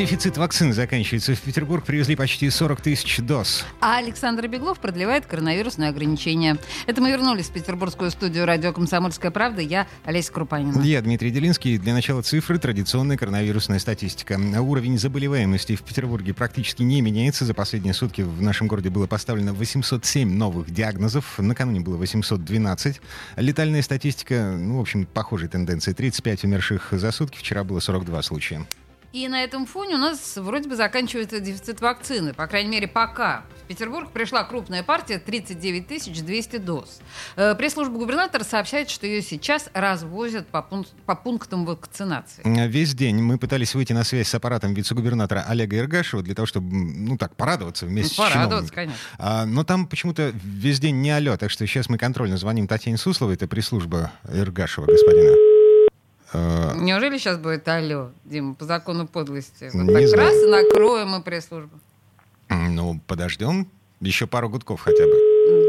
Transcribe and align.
Дефицит 0.00 0.38
вакцин 0.38 0.72
заканчивается. 0.72 1.34
В 1.34 1.40
Петербург 1.42 1.84
привезли 1.84 2.16
почти 2.16 2.48
40 2.48 2.80
тысяч 2.80 3.18
доз. 3.18 3.66
А 3.82 3.98
Александр 3.98 4.48
Беглов 4.48 4.78
продлевает 4.78 5.26
коронавирусные 5.26 5.90
ограничения. 5.90 6.56
Это 6.86 7.02
мы 7.02 7.10
вернулись 7.10 7.48
в 7.48 7.52
петербургскую 7.52 8.10
студию 8.10 8.46
радио 8.46 8.72
«Комсомольская 8.72 9.30
правда». 9.30 9.60
Я 9.60 9.86
Олеся 10.06 10.32
Крупанина. 10.32 10.80
Я 10.80 11.02
Дмитрий 11.02 11.30
Делинский. 11.30 11.76
Для 11.76 11.92
начала 11.92 12.22
цифры 12.22 12.58
традиционная 12.58 13.18
коронавирусная 13.18 13.78
статистика. 13.78 14.40
Уровень 14.58 14.98
заболеваемости 14.98 15.76
в 15.76 15.82
Петербурге 15.82 16.32
практически 16.32 16.82
не 16.82 17.02
меняется. 17.02 17.44
За 17.44 17.52
последние 17.52 17.92
сутки 17.92 18.22
в 18.22 18.40
нашем 18.40 18.68
городе 18.68 18.88
было 18.88 19.06
поставлено 19.06 19.52
807 19.52 20.32
новых 20.32 20.70
диагнозов. 20.70 21.38
Накануне 21.38 21.80
было 21.80 21.98
812. 21.98 23.02
Летальная 23.36 23.82
статистика, 23.82 24.56
ну, 24.56 24.78
в 24.78 24.80
общем, 24.80 25.04
похожей 25.04 25.50
тенденции. 25.50 25.92
35 25.92 26.44
умерших 26.44 26.88
за 26.92 27.12
сутки. 27.12 27.36
Вчера 27.36 27.64
было 27.64 27.80
42 27.80 28.22
случая. 28.22 28.66
И 29.12 29.26
на 29.26 29.42
этом 29.42 29.66
фоне 29.66 29.96
у 29.96 29.98
нас 29.98 30.36
вроде 30.36 30.68
бы 30.68 30.76
заканчивается 30.76 31.40
дефицит 31.40 31.80
вакцины. 31.80 32.32
По 32.32 32.46
крайней 32.46 32.70
мере, 32.70 32.86
пока. 32.86 33.42
В 33.64 33.66
Петербург 33.70 34.10
пришла 34.12 34.44
крупная 34.44 34.82
партия 34.84 35.18
39 35.18 36.24
200 36.24 36.56
доз. 36.58 37.00
Э, 37.36 37.54
пресс-служба 37.56 37.96
губернатора 37.98 38.44
сообщает, 38.44 38.88
что 38.88 39.06
ее 39.06 39.22
сейчас 39.22 39.68
развозят 39.74 40.46
по, 40.48 40.58
пун- 40.58 40.86
по 41.06 41.14
пунктам 41.16 41.64
вакцинации. 41.66 42.42
Весь 42.68 42.94
день 42.94 43.16
мы 43.22 43.38
пытались 43.38 43.74
выйти 43.74 43.92
на 43.92 44.04
связь 44.04 44.28
с 44.28 44.34
аппаратом 44.34 44.74
вице-губернатора 44.74 45.44
Олега 45.48 45.78
Иргашева 45.78 46.22
для 46.22 46.34
того, 46.34 46.46
чтобы, 46.46 46.72
ну 46.72 47.16
так, 47.16 47.34
порадоваться 47.36 47.86
вместе 47.86 48.14
Ну, 48.16 48.24
с 48.24 48.28
порадоваться, 48.28 48.70
чиновником. 48.70 48.74
конечно. 48.76 49.00
А, 49.18 49.44
но 49.46 49.64
там 49.64 49.86
почему-то 49.88 50.32
весь 50.44 50.78
день 50.80 51.00
не 51.00 51.10
алло, 51.10 51.36
так 51.36 51.50
что 51.50 51.66
сейчас 51.66 51.88
мы 51.88 51.98
контрольно 51.98 52.36
звоним 52.36 52.68
Татьяне 52.68 52.96
Сусловой, 52.98 53.34
это 53.34 53.48
пресс-служба 53.48 54.12
Иргашева, 54.32 54.86
господина. 54.86 55.49
А, 56.32 56.74
Неужели 56.76 57.18
сейчас 57.18 57.38
будет 57.38 57.66
алло, 57.68 58.10
Дима, 58.24 58.54
по 58.54 58.64
закону 58.64 59.06
подлости? 59.08 59.70
Вот 59.72 59.82
Не 59.82 59.92
так 59.94 60.08
знаю. 60.08 60.28
раз 60.28 60.34
и 60.42 60.46
накроем 60.46 61.08
мы 61.10 61.22
пресс-службу. 61.22 61.78
ну, 62.48 63.00
подождем 63.06 63.68
еще 64.00 64.26
пару 64.26 64.48
гудков 64.48 64.80
хотя 64.80 65.04
бы. 65.04 65.12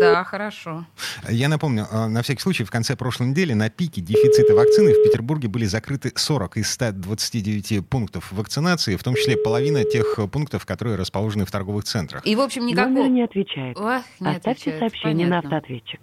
Да, 0.00 0.24
хорошо. 0.24 0.86
Я 1.28 1.48
напомню, 1.48 1.86
а, 1.90 2.08
на 2.08 2.22
всякий 2.22 2.40
случай, 2.40 2.64
в 2.64 2.70
конце 2.70 2.96
прошлой 2.96 3.28
недели 3.28 3.52
на 3.52 3.70
пике 3.70 4.00
дефицита 4.00 4.54
вакцины 4.54 4.92
в 4.92 5.04
Петербурге 5.04 5.48
были 5.48 5.64
закрыты 5.66 6.12
40 6.14 6.56
из 6.58 6.70
129 6.72 7.86
пунктов 7.86 8.32
вакцинации, 8.32 8.96
в 8.96 9.02
том 9.02 9.14
числе 9.14 9.36
половина 9.36 9.84
тех 9.84 10.18
э, 10.18 10.26
пунктов, 10.26 10.66
которые 10.66 10.96
расположены 10.96 11.44
в 11.44 11.50
торговых 11.50 11.84
центрах. 11.84 12.26
И, 12.26 12.34
в 12.34 12.40
общем, 12.40 12.62
Номер 12.62 12.88
никакого... 12.88 13.06
не 13.06 13.22
отвечает. 13.22 13.76
Ох, 13.78 14.02
не 14.20 14.28
Оставьте 14.36 14.50
отвечает, 14.50 14.78
сообщение 14.80 15.26
на 15.28 15.40
понятно. 15.42 15.56
автоответчик. 15.58 16.00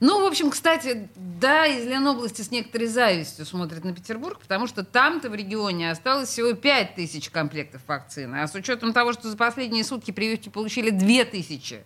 Ну, 0.00 0.22
в 0.22 0.26
общем, 0.26 0.50
кстати, 0.50 1.08
да, 1.14 1.66
из 1.66 1.86
Ленобласти 1.86 2.42
с 2.42 2.50
некоторой 2.50 2.86
завистью 2.86 3.46
смотрят 3.46 3.84
на 3.84 3.94
Петербург, 3.94 4.38
потому 4.40 4.66
что 4.66 4.84
там-то 4.84 5.30
в 5.30 5.34
регионе 5.34 5.90
осталось 5.90 6.28
всего 6.28 6.52
5 6.52 6.94
тысяч 6.94 7.30
комплектов 7.30 7.80
вакцины. 7.86 8.42
А 8.42 8.48
с 8.48 8.54
учетом 8.54 8.92
того, 8.92 9.12
что 9.12 9.30
за 9.30 9.36
последние 9.36 9.84
сутки 9.84 10.10
прививки 10.10 10.48
получили 10.48 10.90
2 10.90 11.24
тысячи 11.24 11.82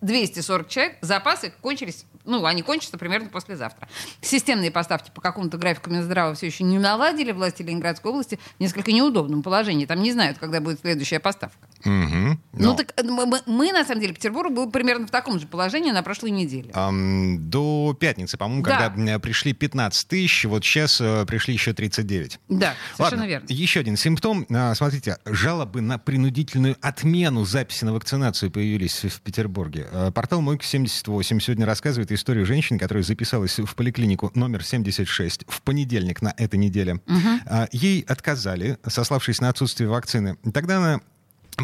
240 0.00 0.68
человек, 0.68 0.98
запасы 1.02 1.52
кончились, 1.60 2.06
ну, 2.24 2.44
они 2.46 2.62
кончатся 2.62 2.96
примерно 2.96 3.28
послезавтра. 3.28 3.88
Системные 4.20 4.70
поставки 4.70 5.10
по 5.14 5.20
какому-то 5.20 5.58
графику 5.58 5.90
Минздрава 5.90 6.34
все 6.34 6.46
еще 6.46 6.64
не 6.64 6.78
наладили 6.78 7.32
власти 7.32 7.62
Ленинградской 7.62 8.10
области 8.10 8.38
в 8.56 8.60
несколько 8.60 8.92
неудобном 8.92 9.42
положении. 9.42 9.86
Там 9.86 10.02
не 10.02 10.12
знают, 10.12 10.38
когда 10.38 10.60
будет 10.60 10.80
следующая 10.80 11.20
поставка. 11.20 11.68
Ну, 11.84 12.36
Но, 12.52 12.74
так 12.74 12.92
э, 12.96 13.02
мы, 13.02 13.26
мы- 13.46 13.72
на 13.72 13.84
самом 13.84 14.00
деле, 14.00 14.12
Петербург 14.14 14.52
был 14.52 14.70
примерно 14.70 15.06
в 15.06 15.10
таком 15.10 15.38
же 15.40 15.46
положении 15.46 15.90
на 15.92 16.02
прошлой 16.02 16.30
неделе. 16.30 16.70
ам, 16.74 17.48
до 17.50 17.96
пятницы, 17.98 18.36
по-моему, 18.36 18.62
Да. 18.64 18.90
когда 18.90 19.12
э, 19.14 19.18
пришли 19.18 19.52
15 19.52 20.08
тысяч, 20.08 20.44
вот 20.44 20.64
сейчас 20.64 21.00
э, 21.00 21.24
пришли 21.26 21.54
еще 21.54 21.72
39. 21.72 22.38
Да, 22.48 22.74
совершенно 22.96 23.22
Ладно, 23.22 23.30
верно. 23.30 23.46
Еще 23.48 23.80
один 23.80 23.96
симптом. 23.96 24.46
А, 24.50 24.74
Смотрите, 24.74 25.18
жалобы 25.24 25.80
на 25.80 25.98
принудительную 25.98 26.76
отмену 26.80 27.44
записи 27.44 27.84
на 27.84 27.92
вакцинацию 27.92 28.50
появились 28.50 29.04
в 29.04 29.20
Петербурге. 29.20 29.86
А, 29.92 30.10
Портал 30.10 30.40
Мойка78 30.42 31.40
сегодня 31.40 31.66
рассказывает 31.66 32.12
историю 32.12 32.46
женщины, 32.46 32.78
которая 32.78 33.02
записалась 33.04 33.58
в 33.58 33.74
поликлинику 33.74 34.30
номер 34.34 34.64
76 34.64 35.44
в 35.48 35.62
понедельник 35.62 36.22
на 36.22 36.34
этой 36.36 36.58
неделе. 36.58 37.00
А, 37.46 37.68
Ей 37.72 38.02
отказали, 38.02 38.78
сославшись 38.86 39.40
на 39.40 39.48
отсутствие 39.48 39.88
вакцины. 39.88 40.36
Тогда 40.52 40.78
она 40.78 41.00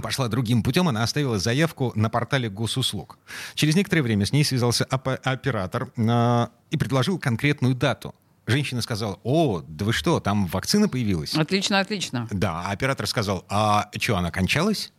пошла 0.03 0.29
другим 0.29 0.63
путем, 0.63 0.89
она 0.89 1.03
оставила 1.03 1.39
заявку 1.39 1.93
на 1.95 2.11
портале 2.11 2.49
госуслуг. 2.49 3.19
Через 3.55 3.77
некоторое 3.77 4.03
время 4.03 4.27
с 4.27 4.33
ней 4.33 4.45
связался 4.45 4.85
оператор 4.85 5.91
а, 5.97 6.51
и 6.71 6.77
предложил 6.77 7.19
конкретную 7.19 7.75
дату. 7.75 8.15
Женщина 8.47 8.81
сказала, 8.81 9.19
о, 9.25 9.63
да 9.67 9.85
вы 9.85 9.93
что, 9.93 10.21
там 10.21 10.47
вакцина 10.47 10.89
появилась? 10.89 11.35
Отлично, 11.35 11.81
отлично. 11.81 12.29
Да, 12.31 12.63
а 12.67 12.71
оператор 12.71 13.07
сказал, 13.07 13.45
а 13.49 13.91
что, 13.99 14.17
она 14.17 14.31
кончалась? 14.31 14.93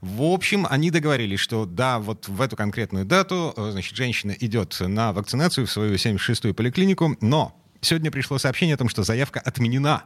В 0.00 0.22
общем, 0.22 0.66
они 0.68 0.90
договорились, 0.90 1.38
что 1.38 1.66
да, 1.66 2.00
вот 2.00 2.26
в 2.26 2.40
эту 2.40 2.56
конкретную 2.56 3.04
дату, 3.04 3.54
э, 3.56 3.70
значит, 3.70 3.96
женщина 3.96 4.32
идет 4.32 4.76
на 4.80 5.12
вакцинацию 5.12 5.66
в 5.66 5.70
свою 5.70 5.94
76-ю 5.94 6.52
поликлинику, 6.52 7.16
но 7.20 7.56
сегодня 7.80 8.10
пришло 8.10 8.38
сообщение 8.38 8.74
о 8.74 8.78
том, 8.78 8.88
что 8.88 9.04
заявка 9.04 9.38
отменена. 9.38 10.04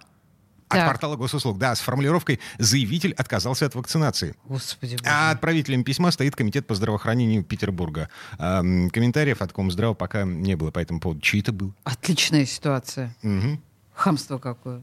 От 0.69 0.78
Так. 0.78 0.88
портала 0.88 1.16
госуслуг, 1.16 1.59
да, 1.59 1.75
с 1.77 1.81
формулировкой 1.81 2.41
«заявитель 2.59 3.12
отказался 3.12 3.66
от 3.66 3.75
вакцинации». 3.77 4.34
Господи 4.47 4.97
боже. 4.97 5.04
А 5.06 5.31
отправителем 5.31 5.84
письма 5.84 6.10
стоит 6.10 6.34
Комитет 6.34 6.66
по 6.66 6.75
здравоохранению 6.75 7.44
Петербурга. 7.44 8.09
Ам, 8.38 8.91
Комментариев 8.91 9.43
от 9.43 9.53
Комздрава 9.53 9.94
пока 9.94 10.25
не 10.25 10.56
было 10.56 10.72
по 10.72 10.81
этому 10.81 10.99
поводу. 10.99 11.21
Чьи 11.21 11.41
это 11.41 11.53
был? 11.53 11.72
Отличная 11.84 12.47
ситуация. 12.47 13.15
Мгм. 13.22 13.62
Хамство 13.94 14.38
какое. 14.38 14.82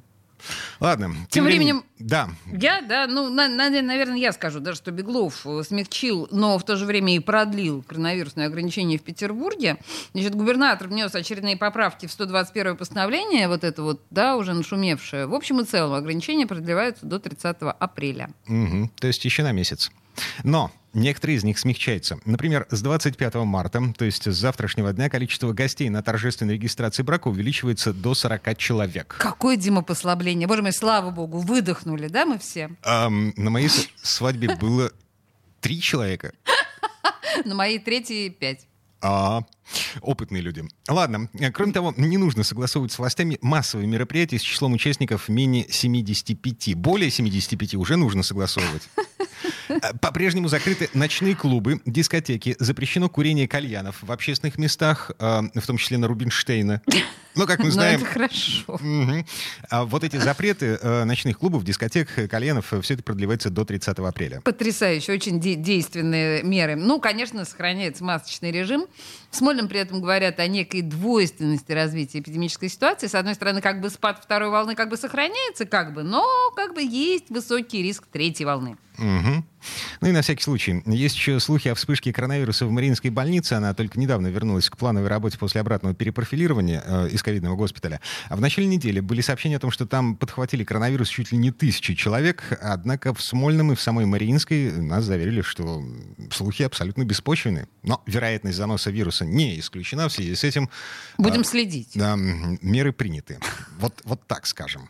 Ладно. 0.79 1.15
Тем 1.29 1.45
временем- 1.45 1.83
Да. 1.99 2.29
Я, 2.51 2.81
да, 2.81 3.07
ну, 3.07 3.29
на- 3.29 3.47
на- 3.47 3.69
наверное, 3.81 4.17
я 4.17 4.31
скажу, 4.33 4.59
даже 4.59 4.77
что 4.77 4.91
Беглов 4.91 5.45
э, 5.45 5.63
смягчил, 5.63 6.27
но 6.31 6.57
в 6.59 6.65
то 6.65 6.75
же 6.75 6.85
время 6.85 7.15
и 7.15 7.19
продлил 7.19 7.81
коронавирусные 7.83 8.47
ограничения 8.47 8.97
в 8.97 9.03
Петербурге. 9.03 9.77
Значит, 10.13 10.35
губернатор 10.35 10.87
внес 10.87 11.15
очередные 11.15 11.55
поправки 11.57 12.05
в 12.07 12.11
121 12.11 12.75
постановление, 12.75 13.47
вот 13.47 13.63
это 13.63 13.83
вот, 13.83 14.01
да, 14.09 14.35
уже 14.35 14.53
нашумевшее. 14.53 15.27
В 15.27 15.33
общем 15.33 15.61
и 15.61 15.65
целом 15.65 15.93
ограничения 15.93 16.45
продлеваются 16.45 17.05
до 17.05 17.19
30 17.19 17.73
апреля. 17.79 18.29
Мгм. 18.47 18.89
То 18.99 19.07
есть 19.07 19.23
еще 19.25 19.43
на 19.43 19.51
месяц. 19.53 19.91
Но 20.43 20.71
некоторые 20.93 21.37
из 21.37 21.43
них 21.43 21.59
смягчаются. 21.59 22.19
Например, 22.25 22.67
с 22.69 22.81
25 22.81 23.35
марта, 23.35 23.93
то 23.97 24.05
есть 24.05 24.27
с 24.27 24.35
завтрашнего 24.35 24.93
дня, 24.93 25.09
количество 25.09 25.51
гостей 25.53 25.89
на 25.89 26.01
торжественной 26.01 26.53
регистрации 26.53 27.03
брака 27.03 27.27
увеличивается 27.27 27.93
до 27.93 28.13
40 28.13 28.57
человек. 28.57 29.15
Какое, 29.19 29.57
Дима, 29.57 29.81
послабление. 29.81 30.47
Боже 30.47 30.61
мой, 30.61 30.73
слава 30.73 31.11
богу, 31.11 31.39
выдохнули, 31.39 32.07
да, 32.07 32.25
мы 32.25 32.39
все? 32.39 32.71
Ам, 32.83 33.33
на 33.35 33.49
моей 33.49 33.69
свадьбе 34.01 34.55
было 34.55 34.91
три 35.61 35.81
человека. 35.81 36.33
На 37.45 37.55
моей 37.55 37.79
третьей 37.79 38.29
пять. 38.29 38.67
А, 39.01 39.41
опытные 40.01 40.41
люди. 40.41 40.63
Ладно, 40.87 41.29
э, 41.33 41.51
кроме 41.51 41.73
того, 41.73 41.93
не 41.97 42.17
нужно 42.17 42.43
согласовывать 42.43 42.93
с 42.93 42.99
властями 42.99 43.37
массовые 43.41 43.85
мероприятия 43.85 44.39
с 44.39 44.41
числом 44.41 44.73
участников 44.73 45.27
менее 45.27 45.65
75. 45.69 46.75
Более 46.75 47.09
75 47.09 47.75
уже 47.75 47.97
нужно 47.97 48.23
согласовывать. 48.23 48.83
Э, 49.69 49.79
По-прежнему 50.01 50.47
закрыты 50.47 50.89
ночные 50.93 51.35
клубы, 51.35 51.81
дискотеки, 51.85 52.55
запрещено 52.59 53.09
курение 53.09 53.47
кальянов 53.47 53.97
в 54.01 54.11
общественных 54.11 54.57
местах, 54.57 55.11
э, 55.19 55.41
в 55.55 55.65
том 55.67 55.77
числе 55.77 55.97
на 55.97 56.07
Рубинштейна. 56.07 56.81
Ну, 57.35 57.47
как 57.47 57.59
мы 57.59 57.65
Ну, 57.67 57.71
знаем... 57.71 58.01
это 58.01 58.05
хорошо. 58.09 58.77
Мгм. 58.81 59.25
А 59.69 59.85
вот 59.85 60.03
эти 60.03 60.17
запреты 60.17 60.77
э, 60.81 61.03
ночных 61.05 61.39
клубов, 61.39 61.63
дискотек, 61.63 62.09
кальянов, 62.29 62.73
все 62.81 62.93
это 62.93 63.03
продлевается 63.03 63.49
до 63.49 63.65
30 63.65 63.97
апреля. 63.99 64.41
Потрясающе, 64.41 65.13
очень 65.13 65.39
де- 65.39 65.55
действенные 65.55 66.43
меры. 66.43 66.75
Ну, 66.75 66.99
конечно, 66.99 67.45
сохраняется 67.45 68.03
масочный 68.03 68.51
режим. 68.51 68.85
В 69.31 69.35
Смольном 69.35 69.67
при 69.67 69.79
этом 69.79 69.99
говорят 70.01 70.39
о 70.39 70.47
некой 70.47 70.81
двойственности 70.81 71.71
развития 71.71 72.19
эпидемической 72.19 72.69
ситуации. 72.69 73.07
С 73.07 73.15
одной 73.15 73.33
стороны, 73.35 73.61
как 73.61 73.81
бы 73.81 73.89
спад 73.89 74.21
второй 74.23 74.49
волны 74.49 74.75
как 74.75 74.89
бы 74.89 74.97
сохраняется, 74.97 75.65
как 75.65 75.93
бы, 75.93 76.03
но 76.03 76.23
как 76.55 76.75
бы 76.75 76.83
есть 76.83 77.29
высокий 77.29 77.81
риск 77.81 78.03
третьей 78.11 78.45
волны. 78.45 78.77
Мгм. 78.97 79.45
Ну 80.01 80.09
и 80.09 80.11
на 80.11 80.21
всякий 80.21 80.43
случай. 80.43 80.81
Есть 80.85 81.15
еще 81.15 81.39
слухи 81.39 81.69
о 81.69 81.75
вспышке 81.75 82.11
коронавируса 82.11 82.65
в 82.65 82.71
Мариинской 82.71 83.09
больнице. 83.09 83.53
Она 83.53 83.73
только 83.73 83.99
недавно 83.99 84.27
вернулась 84.27 84.69
к 84.69 84.77
плановой 84.77 85.09
работе 85.09 85.37
после 85.37 85.61
обратного 85.61 85.95
перепрофилирования 85.95 86.83
э, 86.85 87.09
из 87.09 87.23
ковидного 87.23 87.55
госпиталя. 87.55 88.01
А 88.29 88.35
в 88.35 88.41
начале 88.41 88.67
недели 88.67 88.99
были 88.99 89.21
сообщения 89.21 89.57
о 89.57 89.59
том, 89.59 89.71
что 89.71 89.85
там 89.85 90.15
подхватили 90.15 90.63
коронавирус 90.63 91.09
чуть 91.09 91.31
ли 91.31 91.37
не 91.37 91.51
тысячи 91.51 91.95
человек. 91.95 92.57
Однако 92.61 93.13
в 93.13 93.21
Смольном 93.21 93.71
и 93.71 93.75
в 93.75 93.81
самой 93.81 94.05
Мариинской 94.05 94.71
нас 94.71 95.05
заверили, 95.05 95.41
что 95.41 95.81
слухи 96.31 96.63
абсолютно 96.63 97.03
беспочвенны. 97.03 97.67
Но 97.83 98.03
вероятность 98.05 98.57
заноса 98.57 98.91
вируса 98.91 99.25
не 99.25 99.59
исключена. 99.59 100.09
В 100.09 100.13
связи 100.13 100.35
с 100.35 100.43
этим 100.43 100.69
Будем 101.17 101.41
э, 101.41 101.45
следить. 101.45 101.91
да, 101.95 102.15
меры 102.17 102.91
приняты. 102.91 103.39
Вот, 103.79 104.01
вот 104.03 104.27
так 104.27 104.45
скажем. 104.45 104.89